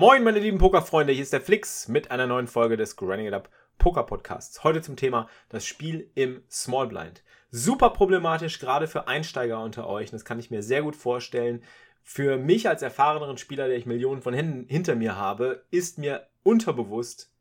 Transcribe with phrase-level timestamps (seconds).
[0.00, 3.34] Moin, meine lieben Pokerfreunde, hier ist der Flix mit einer neuen Folge des Grinding It
[3.34, 4.62] Up Poker Podcasts.
[4.62, 7.24] Heute zum Thema das Spiel im Small Blind.
[7.50, 10.12] Super problematisch, gerade für Einsteiger unter euch.
[10.12, 11.64] Das kann ich mir sehr gut vorstellen.
[12.04, 16.28] Für mich als erfahreneren Spieler, der ich Millionen von Händen hinter mir habe, ist mir
[16.44, 17.32] unterbewusst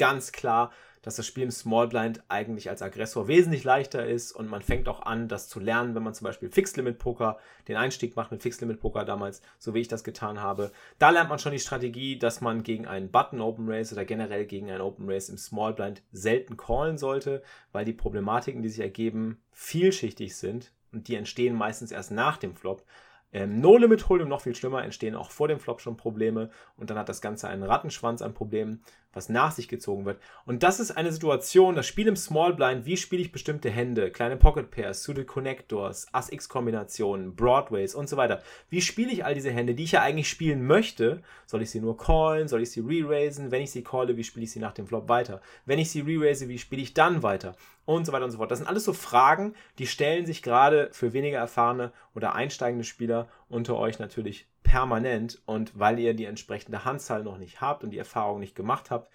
[0.00, 0.72] ganz klar,
[1.02, 4.88] dass das Spiel im Small Blind eigentlich als Aggressor wesentlich leichter ist und man fängt
[4.88, 8.30] auch an, das zu lernen, wenn man zum Beispiel Fixed Limit Poker, den Einstieg macht
[8.30, 10.72] mit Fixed Limit Poker damals, so wie ich das getan habe.
[10.98, 14.46] Da lernt man schon die Strategie, dass man gegen einen Button Open Race oder generell
[14.46, 17.42] gegen einen Open Race im Small Blind selten callen sollte,
[17.72, 22.56] weil die Problematiken, die sich ergeben, vielschichtig sind und die entstehen meistens erst nach dem
[22.56, 22.84] Flop.
[23.32, 26.98] Ähm, No-Limit Hold'em noch viel schlimmer, entstehen auch vor dem Flop schon Probleme und dann
[26.98, 28.82] hat das Ganze einen Rattenschwanz an Problemen,
[29.12, 30.20] was nach sich gezogen wird.
[30.46, 34.10] Und das ist eine Situation, das Spiel im Small Blind, wie spiele ich bestimmte Hände,
[34.10, 38.42] kleine Pocket Pairs, Suited Connectors, Ass-X-Kombinationen, Broadways und so weiter.
[38.68, 41.22] Wie spiele ich all diese Hände, die ich ja eigentlich spielen möchte?
[41.46, 42.48] Soll ich sie nur callen?
[42.48, 43.50] Soll ich sie re-raisen?
[43.50, 45.40] Wenn ich sie calle, wie spiele ich sie nach dem Flop weiter?
[45.66, 47.56] Wenn ich sie re-raise, wie spiele ich dann weiter?
[47.86, 48.50] Und so weiter und so fort.
[48.50, 53.28] Das sind alles so Fragen, die stellen sich gerade für weniger erfahrene oder einsteigende Spieler
[53.48, 57.98] unter euch natürlich permanent und weil ihr die entsprechende Handzahl noch nicht habt und die
[57.98, 59.12] Erfahrung nicht gemacht habt,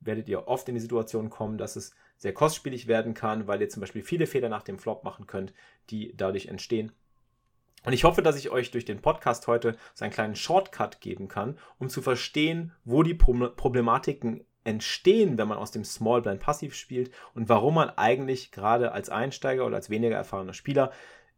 [0.00, 3.68] werdet ihr oft in die Situation kommen, dass es sehr kostspielig werden kann, weil ihr
[3.68, 5.52] zum Beispiel viele Fehler nach dem Flop machen könnt,
[5.90, 6.92] die dadurch entstehen.
[7.84, 11.28] Und ich hoffe, dass ich euch durch den Podcast heute so einen kleinen Shortcut geben
[11.28, 16.74] kann, um zu verstehen, wo die Problematiken entstehen, wenn man aus dem Small Blind passiv
[16.74, 20.92] spielt und warum man eigentlich gerade als Einsteiger oder als weniger erfahrener Spieler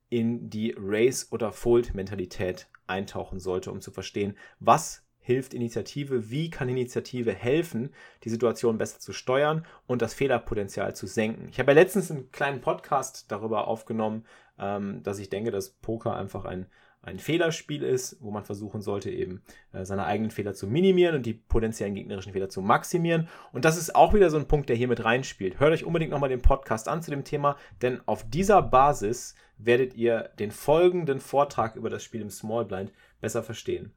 [0.08, 6.68] in die Race- oder Fold-Mentalität eintauchen sollte, um zu verstehen, was hilft Initiative, wie kann
[6.68, 7.92] Initiative helfen,
[8.22, 11.48] die Situation besser zu steuern und das Fehlerpotenzial zu senken.
[11.48, 14.24] Ich habe ja letztens einen kleinen Podcast darüber aufgenommen,
[14.56, 16.66] ähm, dass ich denke, dass Poker einfach ein,
[17.06, 21.24] ein Fehlerspiel ist, wo man versuchen sollte, eben äh, seine eigenen Fehler zu minimieren und
[21.24, 23.28] die potenziellen gegnerischen Fehler zu maximieren.
[23.52, 25.60] Und das ist auch wieder so ein Punkt, der hier mit reinspielt.
[25.60, 29.94] Hört euch unbedingt nochmal den Podcast an zu dem Thema, denn auf dieser Basis werdet
[29.94, 33.92] ihr den folgenden Vortrag über das Spiel im Small Blind besser verstehen.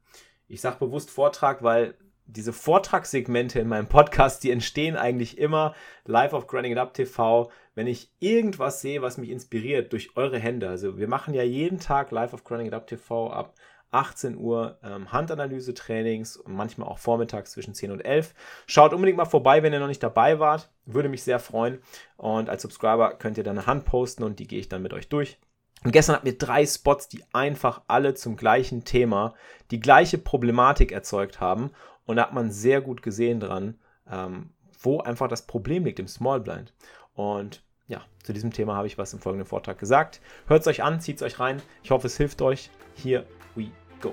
[0.46, 1.94] Ich sage bewusst Vortrag, weil
[2.32, 5.74] diese Vortragssegmente in meinem Podcast, die entstehen eigentlich immer
[6.04, 10.38] live auf Grinding It Up TV, wenn ich irgendwas sehe, was mich inspiriert durch eure
[10.38, 10.68] Hände.
[10.68, 13.54] Also wir machen ja jeden Tag live auf Grinding It Up TV ab
[13.92, 18.34] 18 Uhr ähm, Handanalyse-Trainings und manchmal auch vormittags zwischen 10 und 11.
[18.66, 20.70] Schaut unbedingt mal vorbei, wenn ihr noch nicht dabei wart.
[20.86, 21.80] Würde mich sehr freuen.
[22.16, 24.92] Und als Subscriber könnt ihr dann eine Hand posten und die gehe ich dann mit
[24.92, 25.38] euch durch.
[25.82, 29.34] Und gestern hatten wir drei Spots, die einfach alle zum gleichen Thema
[29.70, 31.70] die gleiche Problematik erzeugt haben.
[32.10, 33.76] Und da hat man sehr gut gesehen dran,
[34.10, 34.50] ähm,
[34.82, 36.74] wo einfach das Problem liegt im Small Blind.
[37.14, 40.20] Und ja, zu diesem Thema habe ich was im folgenden Vortrag gesagt.
[40.48, 41.62] Hört es euch an, zieht es euch rein.
[41.84, 42.68] Ich hoffe, es hilft euch.
[42.96, 44.12] Here we go.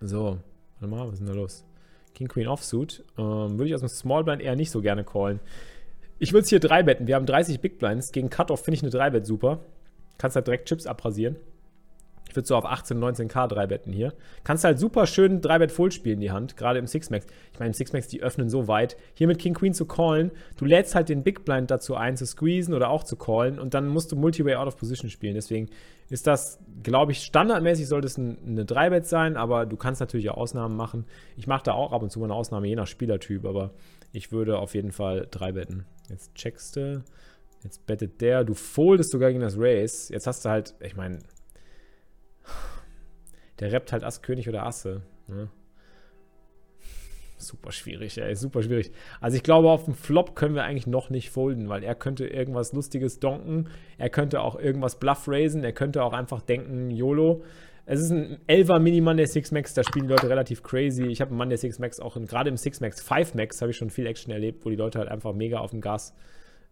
[0.00, 0.38] So,
[0.78, 1.64] warte mal, was ist denn da los?
[2.14, 3.04] King Queen Offsuit.
[3.18, 5.40] Ähm, würde ich aus dem Small Blind eher nicht so gerne callen.
[6.20, 7.08] Ich würde es hier drei betten.
[7.08, 8.12] Wir haben 30 Big Blinds.
[8.12, 9.58] Gegen Cutoff finde ich eine 3 Bet super.
[10.18, 11.34] Kannst halt direkt Chips abrasieren.
[12.36, 14.12] Würde so auf 18, 19k 3 betten hier.
[14.44, 17.26] Kannst halt super schön 3 Bet Full spielen in die Hand, gerade im Six-Max.
[17.52, 18.96] Ich meine, im Six-Max, die öffnen so weit.
[19.14, 22.26] Hier mit King Queen zu callen, du lädst halt den Big Blind dazu ein, zu
[22.26, 25.34] squeezen oder auch zu callen und dann musst du Multi-Way out of Position spielen.
[25.34, 25.68] Deswegen
[26.08, 30.30] ist das, glaube ich, standardmäßig sollte es eine 3 Bet sein, aber du kannst natürlich
[30.30, 31.06] auch Ausnahmen machen.
[31.36, 33.72] Ich mache da auch ab und zu mal eine Ausnahme, je nach Spielertyp, aber
[34.12, 35.86] ich würde auf jeden Fall 3 betten.
[36.08, 37.02] Jetzt checkst du.
[37.64, 38.44] Jetzt bettet der.
[38.44, 40.08] Du foldest sogar gegen das Race.
[40.08, 41.18] Jetzt hast du halt, ich meine,
[43.60, 45.02] der rappt halt Ass, König oder Asse.
[45.28, 45.48] Ne?
[47.38, 48.92] Super schwierig, ey, super schwierig.
[49.20, 52.26] Also ich glaube, auf dem Flop können wir eigentlich noch nicht folden, weil er könnte
[52.26, 53.68] irgendwas Lustiges donken.
[53.98, 55.62] Er könnte auch irgendwas Bluff raisen.
[55.62, 57.44] Er könnte auch einfach denken, YOLO.
[57.84, 61.04] Es ist ein 11er Mini-Mann der Six Max, da spielen die Leute relativ crazy.
[61.04, 63.70] Ich habe einen Mann der Six Max auch, gerade im Six Max 5 Max habe
[63.70, 66.12] ich schon viel Action erlebt, wo die Leute halt einfach mega auf dem Gas,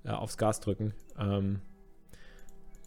[0.05, 0.93] äh, aufs Gas drücken.
[1.17, 1.61] Ähm,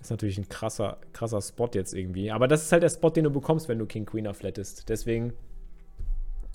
[0.07, 2.31] ist natürlich ein krasser, krasser Spot jetzt irgendwie.
[2.31, 4.89] Aber das ist halt der Spot, den du bekommst, wenn du King Queen flattest.
[4.89, 5.33] Deswegen,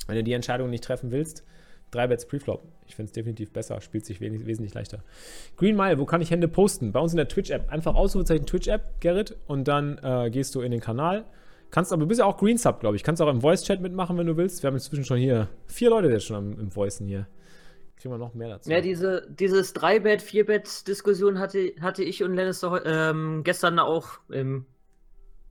[0.06, 1.44] wenn du die Entscheidung nicht treffen willst,
[1.90, 2.62] drei Bets Preflop.
[2.86, 5.04] Ich finde es definitiv besser, spielt sich wes wesentlich leichter.
[5.56, 6.92] Green Mile, wo kann ich Hände posten?
[6.92, 7.70] Bei uns in der Twitch-App.
[7.70, 11.24] Einfach Ausrufezeichen Twitch-App, Gerrit, und dann äh, gehst du in den Kanal.
[11.70, 13.02] Kannst aber, du bist ja auch Green Sub, glaube ich.
[13.02, 14.62] Kannst auch im Voice-Chat mitmachen, wenn du willst.
[14.62, 17.26] Wir haben inzwischen schon hier vier Leute jetzt schon im, im Voicen hier.
[17.96, 18.70] Kriegen wir noch mehr dazu.
[18.70, 24.66] Ja, diese, dieses 3-Bet, 4-Bet-Diskussion hatte, hatte ich und Lannister ähm, gestern auch im,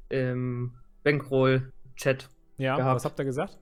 [0.10, 0.74] im
[1.04, 2.30] Bankroll-Chat.
[2.58, 2.96] Ja, gehabt.
[2.96, 3.58] was habt ihr gesagt?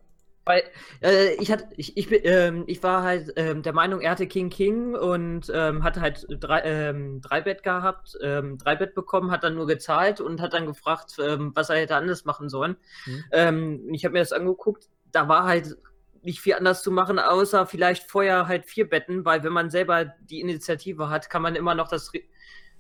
[0.46, 0.64] Weil
[1.04, 4.50] äh, ich hatte, ich, ich, ähm, ich war halt ähm, der Meinung, er hatte King
[4.50, 9.44] King und ähm, hatte halt drei, ähm, drei Bett gehabt, ähm, drei Bett bekommen, hat
[9.44, 12.78] dann nur gezahlt und hat dann gefragt, ähm, was er hätte anders machen sollen.
[13.06, 13.94] Mhm.
[13.94, 15.78] Ich habe mir das angeguckt, da war halt
[16.24, 20.06] nicht viel anders zu machen, außer vielleicht vorher halt vier Betten, weil wenn man selber
[20.06, 22.12] die Initiative hat, kann man immer noch das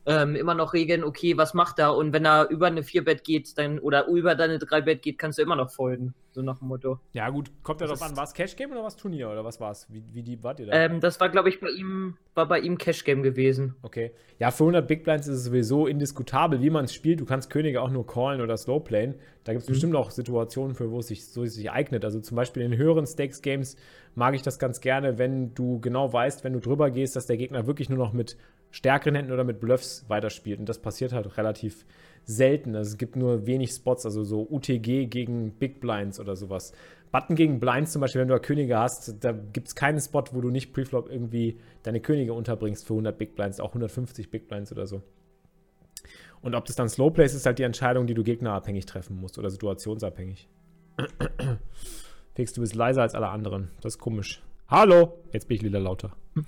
[0.06, 1.96] ähm, immer noch regeln, okay, was macht er?
[1.96, 5.44] Und wenn er über eine Vier-Bett geht, dann oder über deine Drei-Bett geht, kannst du
[5.44, 6.13] immer noch folgen.
[6.31, 7.00] So nach dem Motto.
[7.13, 9.72] Ja, gut, kommt ja darauf an, war es Cash-Game oder was Turnier oder was war
[9.72, 9.88] es?
[9.90, 10.74] Wie, wie die wart ihr da?
[10.74, 13.75] Ähm, das war, glaube ich, bei ihm, war bei ihm Cash-Game gewesen.
[13.81, 14.12] Okay.
[14.38, 17.19] Ja, für 100 Big Blinds ist es sowieso indiskutabel, wie man es spielt.
[17.19, 19.16] Du kannst Könige auch nur callen oder Slowplayen.
[19.44, 19.74] Da gibt es mhm.
[19.74, 22.06] bestimmt auch Situationen, für wo es sich, so sich eignet.
[22.06, 23.75] Also zum Beispiel in höheren Stakes-Games
[24.16, 27.38] mag ich das ganz gerne, wenn du genau weißt, wenn du drüber gehst, dass der
[27.38, 28.38] Gegner wirklich nur noch mit
[28.71, 30.60] stärkeren Händen oder mit Bluffs weiterspielt.
[30.60, 31.86] Und das passiert halt relativ
[32.25, 32.75] selten.
[32.75, 36.74] Also es gibt nur wenig Spots, also so UTG gegen Big Blinds oder sowas.
[37.12, 40.24] Button gegen Blinds zum Beispiel, wenn du da Könige hast, da gibt es keinen Spot,
[40.31, 44.48] wo du nicht Preflop irgendwie deine Könige unterbringst für 100 Big Blinds, auch 150 Big
[44.48, 45.01] Blinds oder so.
[46.42, 49.39] Und ob das dann Slow Plays ist, halt die Entscheidung, die du gegnerabhängig treffen musst
[49.39, 50.48] oder situationsabhängig.
[52.36, 53.71] Fix, du bist leiser als alle anderen.
[53.81, 54.42] Das ist komisch.
[54.68, 55.19] Hallo!
[55.33, 56.16] Jetzt bin ich wieder lauter.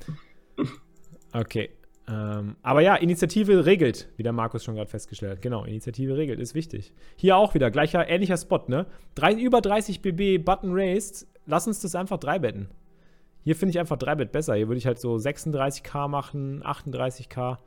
[1.33, 1.69] Okay.
[2.12, 5.42] Ähm, aber ja, Initiative regelt, wie der Markus schon gerade festgestellt hat.
[5.42, 6.94] Genau, Initiative regelt, ist wichtig.
[7.16, 8.86] Hier auch wieder, gleicher, ähnlicher Spot, ne?
[9.16, 11.28] Drei, über 30 BB Button raised.
[11.46, 12.68] Lass uns das einfach drei betten.
[13.44, 14.56] Hier finde ich einfach drei Bett besser.
[14.56, 17.58] Hier würde ich halt so 36k machen, 38k.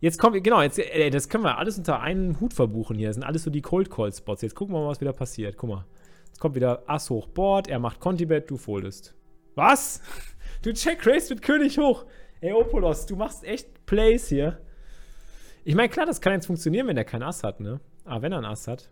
[0.00, 3.08] Jetzt kommt, genau, jetzt, ey, das können wir alles unter einen Hut verbuchen hier.
[3.08, 4.42] Das sind alles so die Cold Call Spots.
[4.42, 5.56] Jetzt gucken wir mal, was wieder passiert.
[5.56, 5.84] Guck mal.
[6.28, 9.14] Jetzt kommt wieder Ass hoch Board, er macht Conti-Bet, du foldest.
[9.54, 10.00] Was?
[10.62, 12.04] Du check race mit König hoch.
[12.42, 14.58] Ey, Opolos, du machst echt Plays hier.
[15.64, 17.78] Ich meine, klar, das kann jetzt funktionieren, wenn der kein Ass hat, ne?
[18.04, 18.90] Aber wenn er ein Ass hat.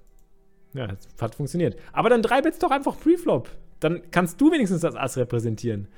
[0.73, 1.77] Ja, das hat funktioniert.
[1.93, 3.51] Aber dann drei Bits doch einfach Preflop.
[3.81, 5.89] Dann kannst du wenigstens das Ass repräsentieren.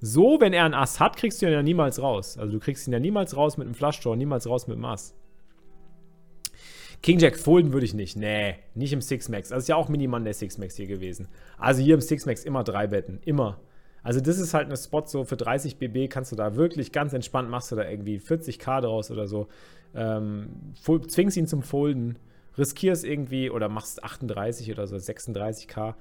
[0.00, 2.36] So, wenn er ein Ass hat, kriegst du ihn ja niemals raus.
[2.36, 4.84] Also du kriegst ihn ja niemals raus mit einem Flush Draw, niemals raus mit dem
[4.84, 5.14] Ass.
[7.00, 8.16] King Jack folden würde ich nicht.
[8.16, 9.50] Nee, nicht im Six Max.
[9.50, 11.28] Das ist ja auch Minimann der Six Max hier gewesen.
[11.58, 13.20] Also hier im Six Max immer drei Betten.
[13.24, 13.60] Immer.
[14.02, 17.12] Also das ist halt ein Spot so für 30 BB kannst du da wirklich ganz
[17.12, 19.48] entspannt machst du da irgendwie 40k draus oder so.
[19.94, 20.74] Ähm,
[21.08, 22.18] zwingst ihn zum Folden,
[22.56, 25.94] riskierst irgendwie oder machst 38 oder so 36k,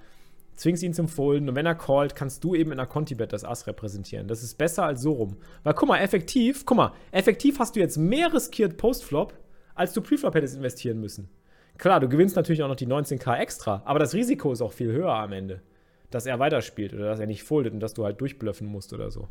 [0.56, 3.44] zwingst ihn zum Folden und wenn er callt, kannst du eben in der Conti-Bet das
[3.44, 4.28] Ass repräsentieren.
[4.28, 5.38] Das ist besser als so rum.
[5.64, 9.34] Weil guck mal, effektiv, guck mal, effektiv hast du jetzt mehr riskiert Postflop,
[9.76, 11.30] als du Preflop hättest investieren müssen.
[11.78, 14.92] Klar, du gewinnst natürlich auch noch die 19k extra, aber das Risiko ist auch viel
[14.92, 15.62] höher am Ende
[16.10, 19.12] dass er weiterspielt oder dass er nicht foldet und dass du halt durchblöffen musst oder
[19.12, 19.28] so.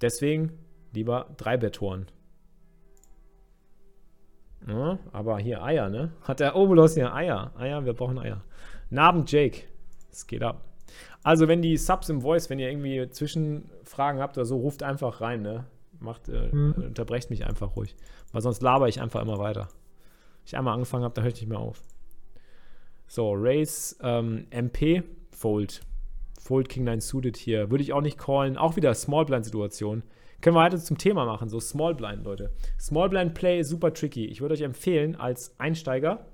[0.00, 0.52] Deswegen
[0.92, 2.06] lieber drei Bettoren.
[4.66, 6.12] Ja, aber hier Eier, ne?
[6.22, 7.52] Hat der Obolos hier Eier?
[7.56, 8.42] Eier, wir brauchen Eier.
[8.90, 9.62] Naben Jake.
[10.10, 10.64] Es geht ab.
[11.22, 15.20] Also, wenn die Subs im Voice, wenn ihr irgendwie Zwischenfragen habt oder so, ruft einfach
[15.20, 15.66] rein, ne?
[15.98, 16.74] Macht, äh, mhm.
[16.74, 17.96] unterbrecht mich einfach ruhig.
[18.32, 19.62] Weil sonst laber ich einfach immer weiter.
[19.62, 21.82] Wenn ich einmal angefangen habe, dann höre ich nicht mehr auf.
[23.06, 25.02] So, Race ähm, MP
[25.36, 25.82] Fold.
[26.40, 27.70] Fold King 9 suited hier.
[27.70, 28.56] Würde ich auch nicht callen.
[28.56, 30.02] Auch wieder Small Blind Situation.
[30.40, 32.50] Können wir weiter zum Thema machen, so Small Blind, Leute.
[32.78, 34.26] Small Blind Play super tricky.
[34.26, 36.26] Ich würde euch empfehlen, als Einsteiger,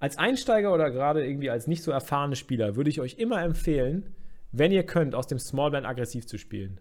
[0.00, 4.14] als Einsteiger oder gerade irgendwie als nicht so erfahrene Spieler, würde ich euch immer empfehlen,
[4.50, 6.80] wenn ihr könnt, aus dem Small Blind aggressiv zu spielen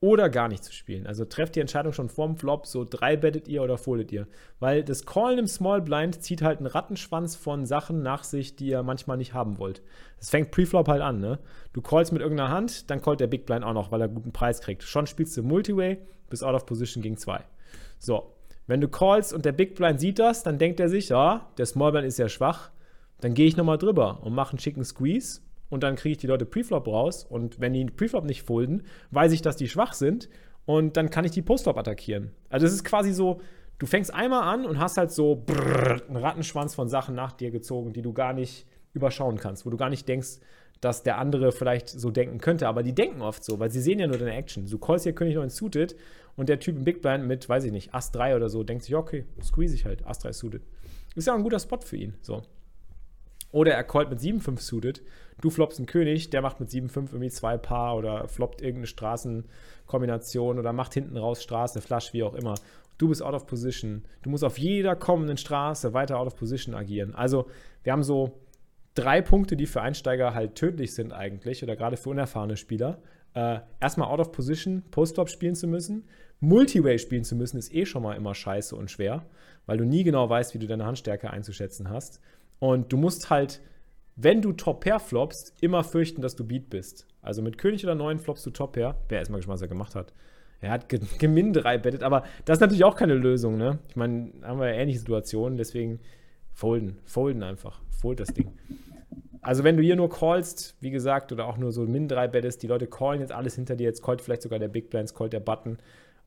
[0.00, 1.06] oder gar nicht zu spielen.
[1.06, 4.26] Also trefft die Entscheidung schon vorm Flop, so drei bettet ihr oder foldet ihr.
[4.58, 8.68] Weil das Callen im Small Blind zieht halt einen Rattenschwanz von Sachen nach sich, die
[8.68, 9.82] ihr manchmal nicht haben wollt.
[10.18, 11.38] Das fängt Preflop halt an, ne?
[11.74, 14.32] Du callst mit irgendeiner Hand, dann callt der Big Blind auch noch, weil er guten
[14.32, 14.82] Preis kriegt.
[14.82, 15.98] Schon spielst du Multiway,
[16.30, 17.44] bis out of position gegen zwei.
[17.98, 18.34] So,
[18.66, 21.66] wenn du callst und der Big Blind sieht das, dann denkt er sich, ja, der
[21.66, 22.70] Small Blind ist ja schwach,
[23.20, 26.26] dann gehe ich nochmal drüber und mache einen schicken Squeeze und dann kriege ich die
[26.26, 30.28] Leute Preflop raus und wenn die Preflop nicht folden, weiß ich, dass die schwach sind
[30.66, 32.32] und dann kann ich die Postflop attackieren.
[32.50, 33.40] Also es ist quasi so,
[33.78, 37.50] du fängst einmal an und hast halt so brrr, einen Rattenschwanz von Sachen nach dir
[37.50, 40.40] gezogen, die du gar nicht überschauen kannst, wo du gar nicht denkst,
[40.80, 43.98] dass der andere vielleicht so denken könnte, aber die denken oft so, weil sie sehen
[43.98, 44.66] ja nur deine Action.
[44.66, 45.94] Du callst hier König 9 suited
[46.36, 48.84] und der Typ im Big Blind mit, weiß ich nicht, Ass 3 oder so, denkt
[48.84, 50.62] sich, okay, squeeze ich halt, Ass 3 suited.
[51.14, 52.42] Ist ja ein guter Spot für ihn, so.
[53.52, 55.02] Oder er callt mit 7-5 suited.
[55.40, 60.58] Du floppst einen König, der macht mit 7-5 irgendwie zwei Paar oder floppt irgendeine Straßenkombination
[60.58, 62.54] oder macht hinten raus Straße, Flush, wie auch immer.
[62.98, 64.04] Du bist out of position.
[64.22, 67.14] Du musst auf jeder kommenden Straße weiter out of position agieren.
[67.14, 67.48] Also,
[67.82, 68.38] wir haben so
[68.94, 72.98] drei Punkte, die für Einsteiger halt tödlich sind eigentlich oder gerade für unerfahrene Spieler.
[73.32, 76.04] Äh, erstmal out of position, Post-Flop spielen zu müssen.
[76.40, 79.24] Multiway spielen zu müssen, ist eh schon mal immer scheiße und schwer,
[79.66, 82.20] weil du nie genau weißt, wie du deine Handstärke einzuschätzen hast.
[82.60, 83.60] Und du musst halt,
[84.14, 87.06] wenn du Top-Pair floppst, immer fürchten, dass du Beat bist.
[87.22, 88.96] Also mit König oder 9 floppst du Top-Pair.
[89.08, 90.12] Wer erstmal gespannt, was er gemacht hat.
[90.60, 90.88] Er hat
[91.18, 93.78] Gemin 3 bettet, aber das ist natürlich auch keine Lösung, ne?
[93.88, 96.00] Ich meine, haben wir ja ähnliche Situationen, deswegen
[96.52, 96.98] folden.
[97.04, 97.80] Folden einfach.
[97.90, 98.52] Fold das Ding.
[99.42, 102.62] Also, wenn du hier nur callst, wie gesagt, oder auch nur so Min 3 bettest,
[102.62, 105.32] die Leute callen jetzt alles hinter dir, jetzt callt vielleicht sogar der Big Blinds, callt
[105.32, 105.78] der Button.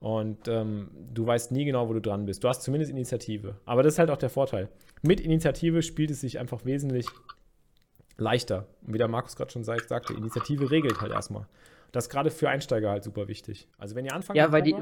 [0.03, 2.43] Und ähm, du weißt nie genau, wo du dran bist.
[2.43, 3.55] Du hast zumindest Initiative.
[3.63, 4.67] Aber das ist halt auch der Vorteil.
[5.01, 7.05] Mit Initiative spielt es sich einfach wesentlich
[8.17, 8.67] leichter.
[8.86, 11.48] Und wie der Markus gerade schon sagte, Initiative regelt halt erstmal.
[11.93, 13.69] Das ist gerade für Einsteiger halt super wichtig.
[13.77, 14.36] Also wenn ihr anfangt.
[14.36, 14.75] Ja, weil die,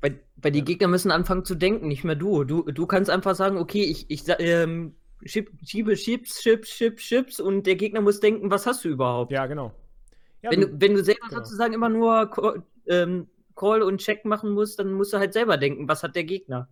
[0.00, 0.64] weil, weil die ja.
[0.64, 2.44] Gegner müssen anfangen zu denken, nicht mehr du.
[2.44, 7.66] Du, du kannst einfach sagen, okay, ich, ich ähm, schiebe Chips, Chips, Chips, Chips und
[7.66, 9.32] der Gegner muss denken, was hast du überhaupt?
[9.32, 9.72] Ja, genau.
[10.40, 11.42] Ja, wenn, du, wenn du selber genau.
[11.42, 15.88] sozusagen immer nur ähm, Call und Check machen musst, dann musst du halt selber denken,
[15.88, 16.68] was hat der Gegner.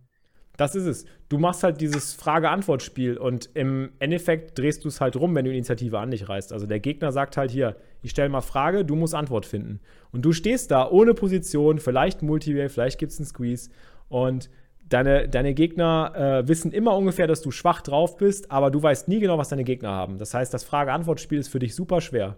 [0.57, 1.05] Das ist es.
[1.29, 5.51] Du machst halt dieses Frage-Antwort-Spiel und im Endeffekt drehst du es halt rum, wenn du
[5.51, 6.53] Initiative an dich reißt.
[6.53, 9.79] Also der Gegner sagt halt hier, ich stelle mal Frage, du musst Antwort finden.
[10.11, 13.71] Und du stehst da ohne Position, vielleicht Multiway, vielleicht gibt es einen Squeeze
[14.09, 14.49] und
[14.87, 19.07] deine, deine Gegner äh, wissen immer ungefähr, dass du schwach drauf bist, aber du weißt
[19.07, 20.17] nie genau, was deine Gegner haben.
[20.17, 22.37] Das heißt, das Frage-Antwort-Spiel ist für dich super schwer.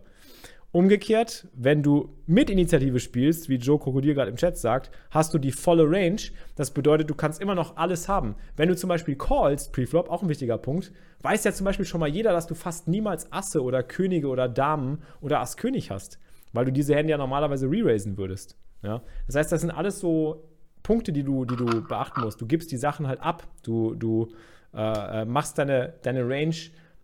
[0.73, 5.37] Umgekehrt, wenn du mit Initiative spielst, wie Joe Krokodil gerade im Chat sagt, hast du
[5.37, 6.19] die volle Range.
[6.55, 8.33] Das bedeutet, du kannst immer noch alles haben.
[8.57, 11.99] Wenn du zum Beispiel callst, Preflop, auch ein wichtiger Punkt, weiß ja zum Beispiel schon
[11.99, 16.17] mal jeder, dass du fast niemals Asse oder Könige oder Damen oder Ass-König hast,
[16.53, 18.57] weil du diese Hände ja normalerweise re-raisen würdest.
[18.81, 19.03] Ja?
[19.27, 20.49] Das heißt, das sind alles so
[20.81, 22.41] Punkte, die du, die du beachten musst.
[22.41, 23.47] Du gibst die Sachen halt ab.
[23.61, 24.29] Du, du
[24.73, 26.55] äh, äh machst deine, deine Range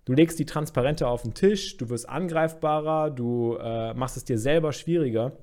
[0.10, 4.40] Du legst die Transparente auf den Tisch, du wirst angreifbarer, du äh, machst es dir
[4.40, 5.34] selber schwieriger.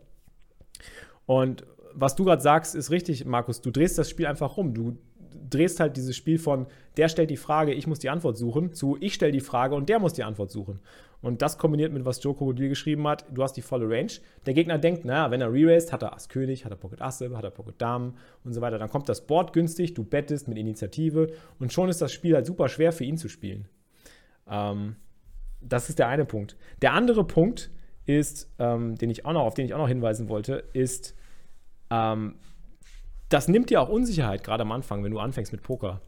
[1.24, 3.60] Und was du gerade sagst, ist richtig, Markus.
[3.60, 4.74] Du drehst das Spiel einfach rum.
[4.74, 4.98] Du
[5.50, 8.96] drehst halt dieses Spiel von der stellt die Frage, ich muss die Antwort suchen, zu
[8.98, 10.80] ich stelle die Frage und der muss die Antwort suchen.
[11.22, 14.10] Und das kombiniert mit, was Joe Krokodil geschrieben hat, du hast die volle Range.
[14.46, 17.30] Der Gegner denkt, naja, wenn er re-raised, hat er Ass König, hat er Pocket Asse,
[17.36, 18.80] hat er Pocket Damen und so weiter.
[18.80, 21.28] Dann kommt das Board günstig, du bettest mit Initiative
[21.60, 23.68] und schon ist das Spiel halt super schwer für ihn zu spielen.
[24.48, 24.96] Ähm,
[25.60, 26.56] das ist der eine Punkt.
[26.82, 27.70] Der andere Punkt
[28.04, 31.14] ist, ähm, den ich auch noch, auf den ich auch noch hinweisen wollte, ist,
[31.90, 32.36] ähm,
[33.28, 36.00] das nimmt dir auch Unsicherheit, gerade am Anfang, wenn du anfängst mit Poker.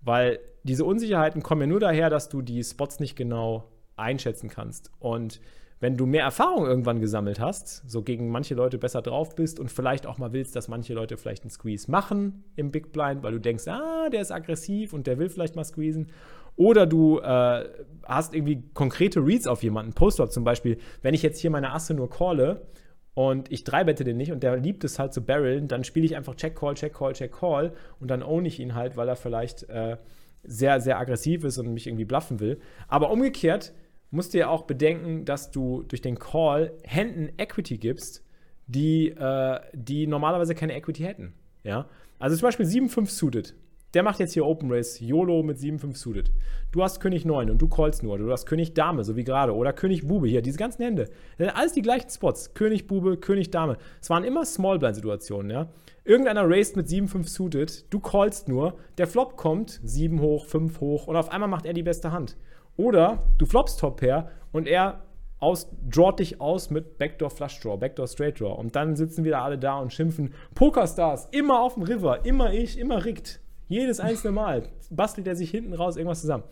[0.00, 4.90] Weil diese Unsicherheiten kommen ja nur daher, dass du die Spots nicht genau einschätzen kannst.
[5.00, 5.40] Und
[5.80, 9.68] wenn du mehr Erfahrung irgendwann gesammelt hast, so gegen manche Leute besser drauf bist und
[9.68, 13.32] vielleicht auch mal willst, dass manche Leute vielleicht einen Squeeze machen im Big Blind, weil
[13.32, 16.12] du denkst, ah, der ist aggressiv und der will vielleicht mal squeezen
[16.56, 17.68] oder du äh,
[18.04, 19.92] hast irgendwie konkrete Reads auf jemanden.
[19.92, 22.66] Post-Up zum Beispiel, wenn ich jetzt hier meine Asse nur calle
[23.14, 26.16] und ich dreibette den nicht und der liebt es halt zu barreln, dann spiele ich
[26.16, 29.16] einfach Check Call, Check Call, Check Call und dann own ich ihn halt, weil er
[29.16, 29.96] vielleicht äh,
[30.42, 32.60] sehr, sehr aggressiv ist und mich irgendwie bluffen will.
[32.88, 33.72] Aber umgekehrt
[34.10, 38.24] musst du ja auch bedenken, dass du durch den Call Händen Equity gibst,
[38.66, 41.34] die, äh, die normalerweise keine Equity hätten.
[41.64, 41.88] Ja?
[42.18, 43.54] Also zum Beispiel 7-5 suited.
[43.94, 46.30] Der macht jetzt hier Open Race, YOLO mit 7-5 suited.
[46.70, 48.16] Du hast König 9 und du callst nur.
[48.16, 49.54] Du hast König Dame, so wie gerade.
[49.54, 51.10] Oder König Bube hier, diese ganzen Hände.
[51.36, 52.54] Das sind alles die gleichen Spots.
[52.54, 53.76] König Bube, König Dame.
[54.00, 55.68] Es waren immer Small-Blind-Situationen, ja.
[56.04, 61.06] Irgendeiner raced mit 7-5 suited, du callst nur, der Flop kommt, 7 hoch, 5 hoch
[61.06, 62.36] und auf einmal macht er die beste Hand.
[62.76, 65.02] Oder du floppst Top Pair und er
[65.38, 68.58] aus, drawt dich aus mit Backdoor Flush Draw, Backdoor Straight Draw.
[68.58, 72.78] Und dann sitzen wieder alle da und schimpfen: Pokerstars, immer auf dem River, immer ich,
[72.78, 73.41] immer rickt.
[73.72, 76.44] Jedes einzelne Mal bastelt er sich hinten raus irgendwas zusammen.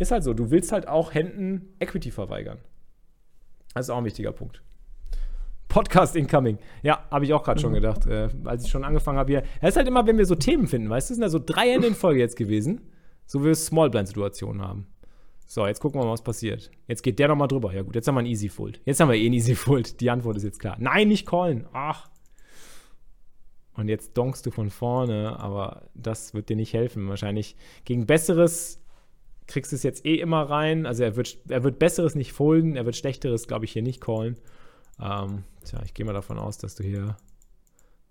[0.00, 2.58] Ist halt so, du willst halt auch Händen Equity verweigern.
[3.74, 4.60] Das ist auch ein wichtiger Punkt.
[5.68, 6.58] Podcast incoming.
[6.82, 9.44] Ja, habe ich auch gerade schon gedacht, äh, als ich schon angefangen habe hier.
[9.60, 11.70] Es ist halt immer, wenn wir so Themen finden, weißt du, sind da so drei
[11.70, 12.80] Hände in Folge jetzt gewesen,
[13.24, 14.88] so wie wir Small-Blind-Situationen haben.
[15.46, 16.72] So, jetzt gucken wir mal, was passiert.
[16.88, 17.72] Jetzt geht der nochmal drüber.
[17.72, 18.80] Ja gut, jetzt haben wir ein Easy Fold.
[18.84, 20.00] Jetzt haben wir eh ein Easy Fold.
[20.00, 20.76] Die Antwort ist jetzt klar.
[20.80, 21.66] Nein, nicht callen.
[21.72, 22.10] Ach.
[23.80, 27.08] Und jetzt donkst du von vorne, aber das wird dir nicht helfen.
[27.08, 27.56] Wahrscheinlich
[27.86, 28.78] gegen Besseres
[29.46, 30.84] kriegst du es jetzt eh immer rein.
[30.84, 34.02] Also er wird, er wird Besseres nicht folden, er wird Schlechteres, glaube ich, hier nicht
[34.02, 34.36] callen.
[35.00, 37.16] Ähm, tja, ich gehe mal davon aus, dass du hier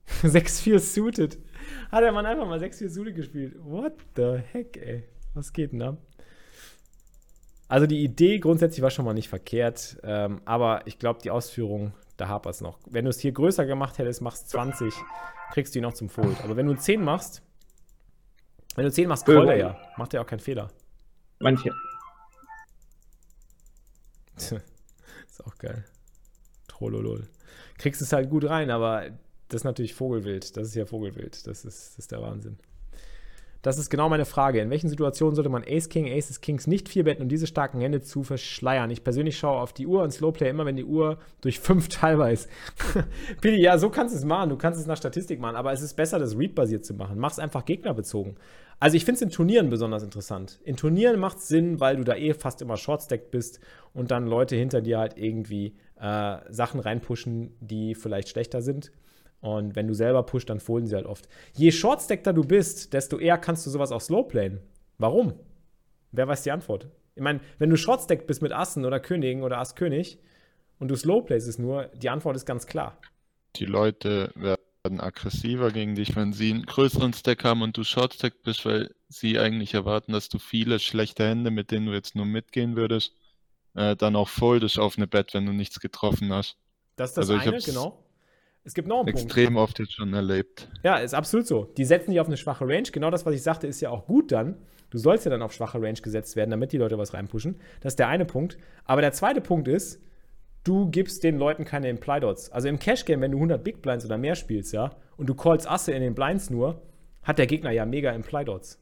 [0.23, 1.37] 6-4 suited.
[1.91, 3.55] Hat der Mann einfach mal 6-4 suited gespielt.
[3.59, 5.03] What the heck, ey?
[5.35, 5.97] Was geht denn da?
[7.67, 11.93] Also die Idee grundsätzlich war schon mal nicht verkehrt, ähm, aber ich glaube, die Ausführung,
[12.19, 12.79] da hapert es noch.
[12.89, 14.93] Wenn du es hier größer gemacht hättest, machst 20,
[15.51, 16.41] kriegst du ihn noch zum Fold.
[16.43, 17.41] Aber wenn du 10 machst,
[18.75, 19.79] wenn du 10 machst, callt er ja.
[19.97, 20.69] Macht er auch keinen Fehler.
[21.39, 21.71] Manche.
[24.35, 24.53] ist
[25.45, 25.85] auch geil.
[26.67, 27.27] Trollolol.
[27.77, 29.09] Kriegst es halt gut rein, aber
[29.47, 30.57] das ist natürlich Vogelwild.
[30.57, 31.47] Das ist ja Vogelwild.
[31.47, 32.57] Das ist, das ist der Wahnsinn.
[33.61, 34.61] Das ist genau meine Frage.
[34.61, 37.81] In welchen Situationen sollte man Ace King, Aces Kings nicht vier betten, um diese starken
[37.81, 38.89] Hände zu verschleiern?
[38.89, 42.31] Ich persönlich schaue auf die Uhr und Slowplay immer, wenn die Uhr durch fünf teilbar
[42.31, 42.49] ist.
[43.41, 44.49] Pili, ja, so kannst du es machen.
[44.49, 47.19] Du kannst es nach Statistik machen, aber es ist besser, das Read-basiert zu machen.
[47.19, 48.37] Mach es einfach gegnerbezogen.
[48.79, 50.59] Also ich finde es in Turnieren besonders interessant.
[50.63, 53.59] In Turnieren macht es Sinn, weil du da eh fast immer shortstacked bist
[53.93, 58.93] und dann Leute hinter dir halt irgendwie äh, Sachen reinpushen, die vielleicht schlechter sind.
[59.41, 61.27] Und wenn du selber pusht, dann folden sie halt oft.
[61.53, 64.59] Je shortstackter du bist, desto eher kannst du sowas auch slowplayen.
[64.97, 65.33] Warum?
[66.11, 66.89] Wer weiß die Antwort?
[67.15, 70.19] Ich meine, wenn du shortstacked bist mit Assen oder Königen oder Ass-König
[70.79, 72.99] und du slowplayst es nur, die Antwort ist ganz klar.
[73.55, 78.43] Die Leute werden aggressiver gegen dich, wenn sie einen größeren Stack haben und du shortstacked
[78.43, 82.25] bist, weil sie eigentlich erwarten, dass du viele schlechte Hände, mit denen du jetzt nur
[82.25, 83.13] mitgehen würdest,
[83.75, 86.57] äh, dann auch foldest auf eine Bet, wenn du nichts getroffen hast.
[86.95, 88.03] Das ist das also eine, genau.
[88.63, 89.59] Es gibt noch einen Extrem Punkt.
[89.61, 90.69] oft jetzt schon erlebt.
[90.83, 91.63] Ja, ist absolut so.
[91.77, 92.83] Die setzen dich auf eine schwache Range.
[92.91, 94.55] Genau das, was ich sagte, ist ja auch gut dann.
[94.89, 97.59] Du sollst ja dann auf schwache Range gesetzt werden, damit die Leute was reinpushen.
[97.81, 98.57] Das ist der eine Punkt.
[98.85, 100.01] Aber der zweite Punkt ist,
[100.63, 102.51] du gibst den Leuten keine Imply Dots.
[102.51, 105.35] Also im Cash Game, wenn du 100 Big Blinds oder mehr spielst, ja, und du
[105.35, 106.81] callst Asse in den Blinds nur,
[107.23, 108.81] hat der Gegner ja mega Imply Dots.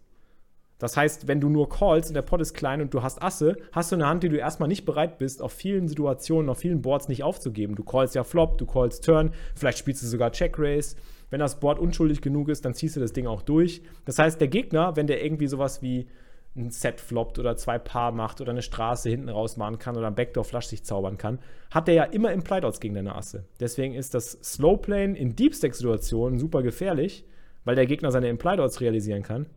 [0.80, 3.58] Das heißt, wenn du nur callst und der Pot ist klein und du hast Asse,
[3.72, 6.82] hast du eine Hand, die du erstmal nicht bereit bist, auf vielen Situationen, auf vielen
[6.82, 7.76] Boards nicht aufzugeben.
[7.76, 10.96] Du callst ja Flop, du callst Turn, vielleicht spielst du sogar Check Race.
[11.30, 13.82] Wenn das Board unschuldig genug ist, dann ziehst du das Ding auch durch.
[14.06, 16.08] Das heißt, der Gegner, wenn der irgendwie sowas wie
[16.56, 20.08] ein Set floppt oder zwei Paar macht oder eine Straße hinten raus machen kann oder
[20.08, 21.40] ein Backdoor Flush sich zaubern kann,
[21.72, 23.46] hat der ja immer Implied Outs gegen deine Asse.
[23.60, 27.26] Deswegen ist das Slow Plane in Deep Stack Situationen super gefährlich,
[27.64, 29.48] weil der Gegner seine Implied Outs realisieren kann.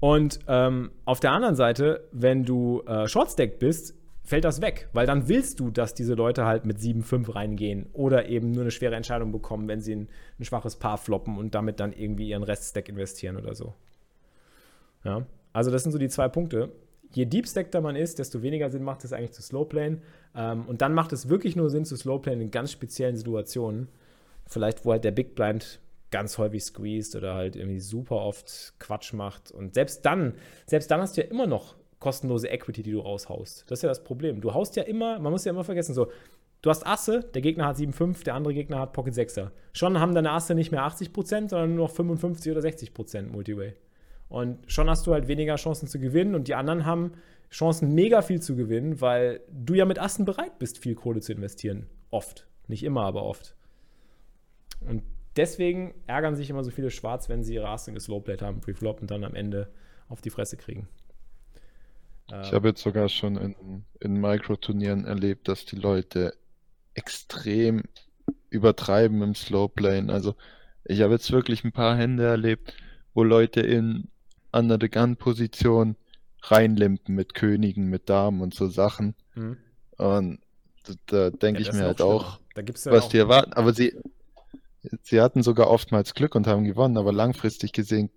[0.00, 3.94] Und ähm, auf der anderen Seite, wenn du äh, Shortstack bist,
[4.28, 8.28] fällt das weg, weil dann willst du, dass diese Leute halt mit 7-5 reingehen oder
[8.28, 10.08] eben nur eine schwere Entscheidung bekommen, wenn sie ein,
[10.38, 13.74] ein schwaches Paar floppen und damit dann irgendwie ihren Reststack investieren oder so.
[15.02, 16.70] Ja, also das sind so die zwei Punkte.
[17.10, 20.02] Je deepstackter man ist, desto weniger Sinn macht es eigentlich zu slowplayen.
[20.36, 23.88] Ähm, und dann macht es wirklich nur Sinn zu slowplayen in ganz speziellen Situationen.
[24.46, 29.12] Vielleicht, wo halt der Big Blind ganz häufig squeezed oder halt irgendwie super oft Quatsch
[29.12, 29.50] macht.
[29.50, 30.34] Und selbst dann,
[30.66, 33.64] selbst dann hast du ja immer noch kostenlose Equity, die du raushaust.
[33.68, 34.40] Das ist ja das Problem.
[34.40, 36.10] Du haust ja immer, man muss ja immer vergessen, so,
[36.62, 39.50] du hast Asse, der Gegner hat 7,5, der andere Gegner hat Pocket 6er.
[39.72, 43.74] Schon haben deine Asse nicht mehr 80%, sondern nur noch 55 oder 60% Multiway.
[44.28, 47.12] Und schon hast du halt weniger Chancen zu gewinnen und die anderen haben
[47.50, 51.32] Chancen, mega viel zu gewinnen, weil du ja mit Assen bereit bist, viel Kohle zu
[51.32, 51.86] investieren.
[52.10, 52.46] Oft.
[52.66, 53.56] Nicht immer, aber oft.
[54.80, 55.02] Und
[55.38, 59.10] deswegen ärgern sich immer so viele Schwarz, wenn sie ihre Asse geslowplayed haben, Preflop und
[59.10, 59.70] dann am Ende
[60.08, 60.88] auf die Fresse kriegen.
[62.42, 66.34] Ich habe jetzt sogar schon in, in Micro-Turnieren erlebt, dass die Leute
[66.92, 67.84] extrem
[68.50, 70.10] übertreiben im Slowplayen.
[70.10, 70.34] Also
[70.84, 72.74] ich habe jetzt wirklich ein paar Hände erlebt,
[73.14, 74.08] wo Leute in
[74.52, 75.96] Under the Gun-Position
[76.42, 79.14] reinlimpen mit Königen, mit Damen und so Sachen.
[79.34, 79.56] Mhm.
[79.96, 80.40] Und
[80.84, 82.40] da, da denke ja, ich mir halt auch,
[82.84, 83.54] was die erwarten.
[83.54, 83.94] Aber sie,
[85.02, 88.10] Sie hatten sogar oftmals Glück und haben gewonnen, aber langfristig gesehen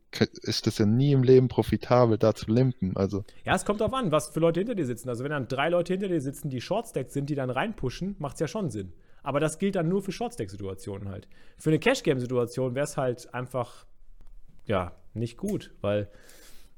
[0.43, 2.95] ist es ja nie im Leben profitabel, da zu limpen.
[2.95, 3.23] Also.
[3.45, 5.09] Ja, es kommt darauf an, was für Leute hinter dir sitzen.
[5.09, 8.35] Also wenn dann drei Leute hinter dir sitzen, die Shortstacked sind, die dann reinpushen, macht
[8.35, 8.93] es ja schon Sinn.
[9.23, 11.27] Aber das gilt dann nur für Shortstack-Situationen halt.
[11.57, 13.85] Für eine Cash-Game-Situation wäre es halt einfach,
[14.65, 16.09] ja, nicht gut, weil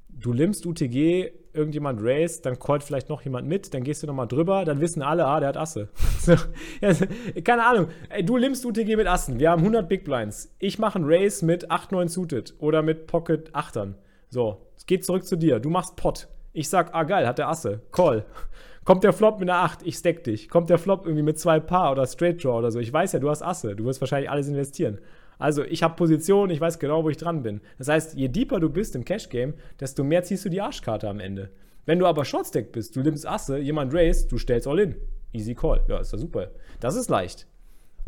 [0.09, 4.27] du limmst UTG, irgendjemand race, dann callt vielleicht noch jemand mit, dann gehst du nochmal
[4.27, 5.89] drüber, dann wissen alle, ah, der hat Asse.
[7.43, 10.53] keine Ahnung, Ey, du limmst UTG mit Assen, wir haben 100 Big Blinds.
[10.59, 13.93] Ich mache einen Race mit 8, 9 Suited oder mit Pocket 8ern.
[14.29, 16.27] So, es geht zurück zu dir, du machst Pot.
[16.53, 18.25] Ich sag, ah geil, hat der Asse, call.
[18.85, 20.49] Kommt der Flop mit einer 8, ich stack dich.
[20.49, 23.19] Kommt der Flop irgendwie mit zwei Paar oder Straight Draw oder so, ich weiß ja,
[23.19, 24.99] du hast Asse, du wirst wahrscheinlich alles investieren.
[25.39, 27.61] Also ich habe Position, ich weiß genau, wo ich dran bin.
[27.77, 31.19] Das heißt, je deeper du bist im Cash-Game, desto mehr ziehst du die Arschkarte am
[31.19, 31.51] Ende.
[31.85, 34.95] Wenn du aber Shortstack bist, du nimmst Asse, jemand race, du stellst all in.
[35.33, 35.83] Easy Call.
[35.87, 36.51] Ja, ist ja super.
[36.79, 37.47] Das ist leicht.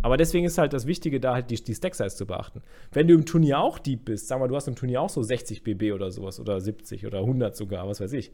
[0.01, 2.61] Aber deswegen ist halt das Wichtige, da halt die, die Stack-Size zu beachten.
[2.91, 5.23] Wenn du im Turnier auch deep bist, sag mal, du hast im Turnier auch so
[5.23, 8.31] 60 BB oder sowas oder 70 oder 100 sogar, was weiß ich,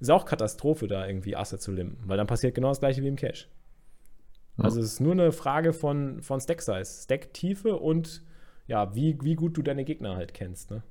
[0.00, 3.08] ist auch Katastrophe, da irgendwie Asse zu limpen, weil dann passiert genau das gleiche wie
[3.08, 3.48] im Cash.
[4.58, 4.64] Ja.
[4.64, 8.22] Also es ist nur eine Frage von, von Stack-Size, Stack-Tiefe und
[8.66, 10.82] ja, wie, wie gut du deine Gegner halt kennst, ne?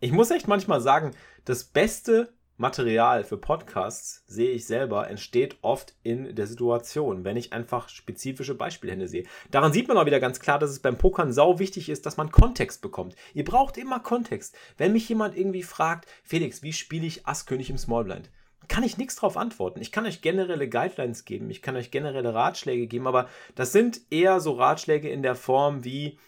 [0.00, 1.10] Ich muss echt manchmal sagen,
[1.44, 7.52] das Beste Material für Podcasts, sehe ich selber, entsteht oft in der Situation, wenn ich
[7.52, 9.26] einfach spezifische Beispielhände sehe.
[9.52, 12.16] Daran sieht man auch wieder ganz klar, dass es beim Pokern sau wichtig ist, dass
[12.16, 13.14] man Kontext bekommt.
[13.32, 14.56] Ihr braucht immer Kontext.
[14.76, 18.28] Wenn mich jemand irgendwie fragt, Felix, wie spiele ich Asskönig im Smallblind?
[18.66, 19.80] Kann ich nichts drauf antworten.
[19.80, 24.00] Ich kann euch generelle Guidelines geben, ich kann euch generelle Ratschläge geben, aber das sind
[24.10, 26.18] eher so Ratschläge in der Form wie,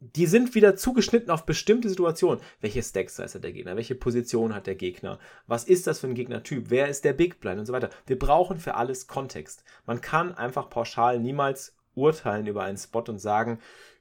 [0.00, 2.40] die sind wieder zugeschnitten auf bestimmte Situationen.
[2.60, 3.76] Welche Stacks hat der Gegner?
[3.76, 5.18] Welche Position hat der Gegner?
[5.46, 6.66] Was ist das für ein Gegnertyp?
[6.68, 7.90] Wer ist der Big Blind und so weiter?
[8.06, 9.64] Wir brauchen für alles Kontext.
[9.86, 13.58] Man kann einfach pauschal niemals urteilen über einen Spot und sagen,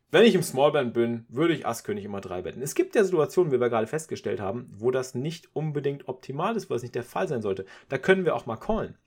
[0.10, 2.62] wenn ich im Smallblind bin, würde ich Asskönig immer drei betten.
[2.62, 6.70] Es gibt ja Situationen, wie wir gerade festgestellt haben, wo das nicht unbedingt optimal ist,
[6.70, 7.66] wo das nicht der Fall sein sollte.
[7.90, 8.98] Da können wir auch mal callen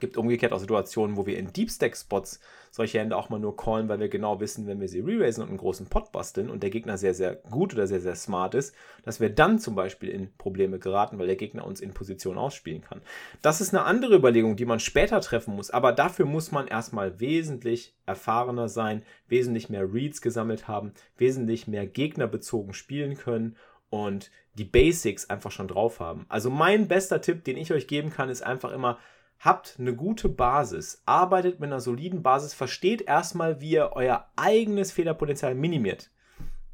[0.00, 3.56] gibt umgekehrt auch Situationen, wo wir in Deep Stack Spots solche Hände auch mal nur
[3.56, 6.62] callen, weil wir genau wissen, wenn wir sie re-raisen und einen großen Pot basteln und
[6.62, 10.10] der Gegner sehr, sehr gut oder sehr, sehr smart ist, dass wir dann zum Beispiel
[10.10, 13.00] in Probleme geraten, weil der Gegner uns in Position ausspielen kann.
[13.40, 17.18] Das ist eine andere Überlegung, die man später treffen muss, aber dafür muss man erstmal
[17.18, 23.56] wesentlich erfahrener sein, wesentlich mehr Reads gesammelt haben, wesentlich mehr gegnerbezogen spielen können
[23.88, 26.26] und die Basics einfach schon drauf haben.
[26.28, 28.98] Also mein bester Tipp, den ich euch geben kann, ist einfach immer
[29.40, 34.92] habt eine gute Basis, arbeitet mit einer soliden Basis, versteht erstmal, wie ihr euer eigenes
[34.92, 36.10] Fehlerpotenzial minimiert.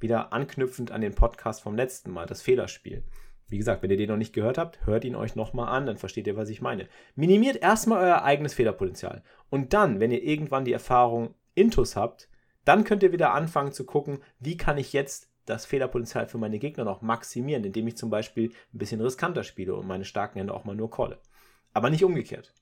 [0.01, 3.05] Wieder anknüpfend an den Podcast vom letzten Mal, das Fehlerspiel.
[3.49, 5.99] Wie gesagt, wenn ihr den noch nicht gehört habt, hört ihn euch nochmal an, dann
[5.99, 6.89] versteht ihr, was ich meine.
[7.15, 9.23] Minimiert erstmal euer eigenes Fehlerpotenzial.
[9.51, 12.29] Und dann, wenn ihr irgendwann die Erfahrung Intus habt,
[12.65, 16.59] dann könnt ihr wieder anfangen zu gucken, wie kann ich jetzt das Fehlerpotenzial für meine
[16.59, 20.55] Gegner noch maximieren, indem ich zum Beispiel ein bisschen riskanter spiele und meine starken Hände
[20.55, 21.19] auch mal nur calle.
[21.73, 22.53] Aber nicht umgekehrt.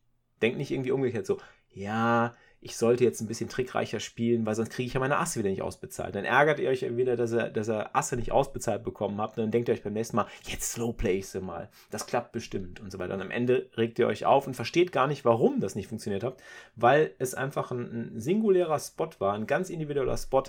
[0.42, 1.38] Denkt nicht irgendwie umgekehrt so,
[1.72, 5.38] ja, ich sollte jetzt ein bisschen trickreicher spielen, weil sonst kriege ich ja meine Asse
[5.38, 6.14] wieder nicht ausbezahlt.
[6.14, 9.38] Dann ärgert ihr euch wieder, dass ihr, dass ihr Asse nicht ausbezahlt bekommen habt.
[9.38, 11.70] Und dann denkt ihr euch beim nächsten Mal, jetzt slowplay ich sie mal.
[11.90, 13.14] Das klappt bestimmt und so weiter.
[13.14, 16.22] Und am Ende regt ihr euch auf und versteht gar nicht, warum das nicht funktioniert
[16.22, 16.36] hat,
[16.76, 20.44] weil es einfach ein, ein singulärer Spot war, ein ganz individueller Spot,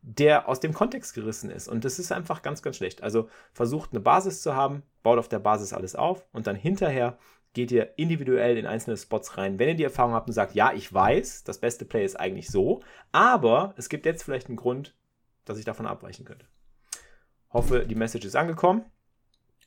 [0.00, 1.68] der aus dem Kontext gerissen ist.
[1.68, 3.02] Und das ist einfach ganz, ganz schlecht.
[3.02, 7.18] Also versucht eine Basis zu haben, baut auf der Basis alles auf und dann hinterher
[7.52, 9.58] geht ihr individuell in einzelne Spots rein.
[9.58, 12.48] Wenn ihr die Erfahrung habt und sagt, ja, ich weiß, das beste Play ist eigentlich
[12.48, 12.82] so,
[13.12, 14.94] aber es gibt jetzt vielleicht einen Grund,
[15.44, 16.46] dass ich davon abweichen könnte.
[17.52, 18.84] Hoffe, die Message ist angekommen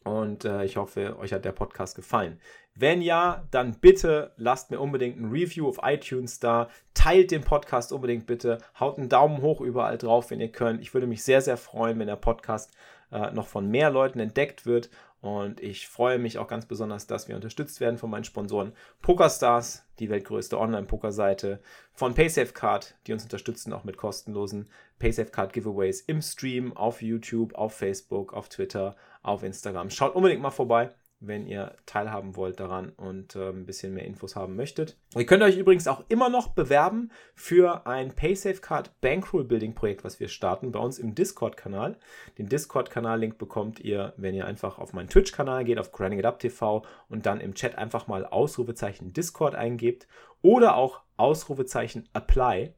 [0.03, 2.39] und äh, ich hoffe, euch hat der Podcast gefallen.
[2.75, 6.69] Wenn ja, dann bitte lasst mir unbedingt ein Review auf iTunes da.
[6.93, 8.57] Teilt den Podcast unbedingt bitte.
[8.79, 10.81] Haut einen Daumen hoch überall drauf, wenn ihr könnt.
[10.81, 12.71] Ich würde mich sehr, sehr freuen, wenn der Podcast
[13.11, 14.89] äh, noch von mehr Leuten entdeckt wird
[15.23, 19.85] und ich freue mich auch ganz besonders, dass wir unterstützt werden von meinen Sponsoren PokerStars,
[19.99, 21.61] die weltgrößte Online-Poker-Seite,
[21.93, 24.67] von PaySafeCard, die uns unterstützen auch mit kostenlosen
[24.99, 29.91] PaySafeCard-Giveaways im Stream, auf YouTube, auf Facebook, auf Twitter, auf Instagram.
[29.91, 30.93] Schaut unbedingt mal vorbei
[31.25, 34.97] wenn ihr teilhaben wollt daran und äh, ein bisschen mehr Infos haben möchtet.
[35.15, 40.19] Ihr könnt euch übrigens auch immer noch bewerben für ein PaySafeCard Bankroll Building Projekt, was
[40.19, 41.97] wir starten bei uns im Discord-Kanal.
[42.37, 46.39] Den Discord-Kanal-Link bekommt ihr, wenn ihr einfach auf meinen Twitch-Kanal geht, auf Grinding It Up
[46.39, 50.07] TV und dann im Chat einfach mal Ausrufezeichen Discord eingebt
[50.41, 52.73] oder auch Ausrufezeichen Apply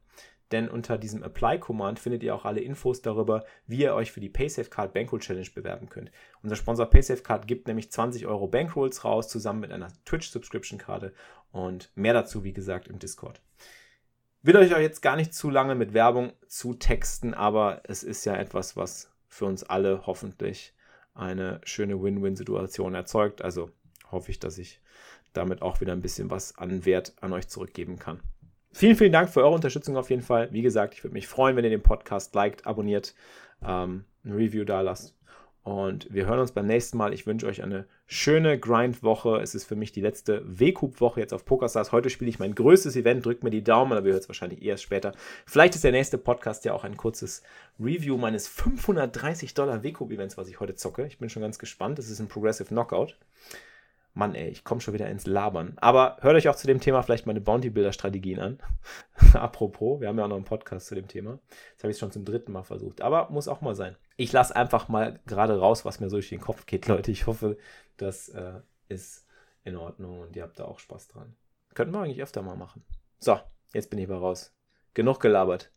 [0.52, 4.28] denn unter diesem Apply-Command findet ihr auch alle Infos darüber, wie ihr euch für die
[4.28, 6.10] PaySafeCard Bankroll Challenge bewerben könnt.
[6.42, 11.12] Unser Sponsor PaySafeCard gibt nämlich 20 Euro Bankrolls raus, zusammen mit einer Twitch-Subscription-Karte
[11.50, 13.40] und mehr dazu, wie gesagt, im Discord.
[14.42, 18.36] Will euch jetzt gar nicht zu lange mit Werbung zu texten, aber es ist ja
[18.36, 20.72] etwas, was für uns alle hoffentlich
[21.14, 23.42] eine schöne Win-Win-Situation erzeugt.
[23.42, 23.70] Also
[24.12, 24.80] hoffe ich, dass ich
[25.32, 28.20] damit auch wieder ein bisschen was an Wert an euch zurückgeben kann.
[28.76, 30.52] Vielen, vielen Dank für eure Unterstützung auf jeden Fall.
[30.52, 33.14] Wie gesagt, ich würde mich freuen, wenn ihr den Podcast liked, abonniert,
[33.66, 35.14] ähm, ein Review da lasst.
[35.62, 37.14] Und wir hören uns beim nächsten Mal.
[37.14, 39.38] Ich wünsche euch eine schöne Grind-Woche.
[39.40, 41.90] Es ist für mich die letzte W-Coup-Woche jetzt auf PokerStars.
[41.90, 43.24] Heute spiele ich mein größtes Event.
[43.24, 45.12] Drückt mir die Daumen, aber ihr hört es wahrscheinlich erst später.
[45.46, 47.42] Vielleicht ist der nächste Podcast ja auch ein kurzes
[47.80, 51.06] Review meines 530 Dollar W-Coup-Events, was ich heute zocke.
[51.06, 51.98] Ich bin schon ganz gespannt.
[51.98, 53.16] Das ist ein Progressive Knockout.
[54.16, 55.74] Mann, ey, ich komme schon wieder ins Labern.
[55.76, 58.58] Aber hört euch auch zu dem Thema vielleicht meine Bounty-Builder-Strategien an.
[59.34, 61.38] Apropos, wir haben ja auch noch einen Podcast zu dem Thema.
[61.72, 63.02] Jetzt habe ich es schon zum dritten Mal versucht.
[63.02, 63.94] Aber muss auch mal sein.
[64.16, 67.10] Ich lasse einfach mal gerade raus, was mir so durch den Kopf geht, Leute.
[67.10, 67.58] Ich hoffe,
[67.98, 69.26] das äh, ist
[69.64, 71.36] in Ordnung und ihr habt da auch Spaß dran.
[71.74, 72.84] Könnten wir eigentlich öfter mal machen.
[73.18, 73.38] So,
[73.74, 74.56] jetzt bin ich mal raus.
[74.94, 75.72] Genug gelabert.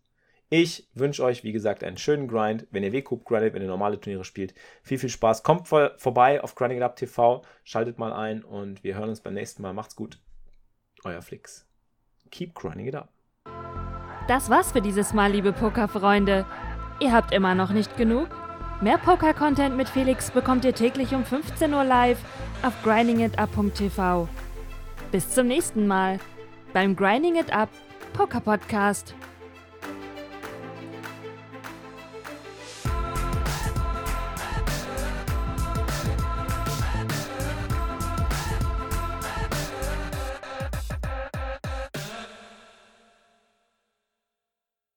[0.51, 2.65] Ich wünsche euch, wie gesagt, einen schönen Grind.
[2.71, 5.43] Wenn ihr W-Coup grindet, wenn ihr normale Turniere spielt, viel, viel Spaß.
[5.43, 9.21] Kommt vor, vorbei auf Grinding It Up TV, schaltet mal ein und wir hören uns
[9.21, 9.73] beim nächsten Mal.
[9.73, 10.19] Macht's gut.
[11.03, 11.67] Euer Flix.
[12.31, 13.09] Keep grinding it up.
[14.27, 16.45] Das war's für dieses Mal, liebe Pokerfreunde.
[16.99, 18.29] Ihr habt immer noch nicht genug?
[18.81, 22.19] Mehr Poker-Content mit Felix bekommt ihr täglich um 15 Uhr live
[22.63, 24.27] auf grindingitup.tv.
[25.11, 26.19] Bis zum nächsten Mal
[26.73, 27.69] beim Grinding It Up
[28.13, 29.15] Poker Podcast.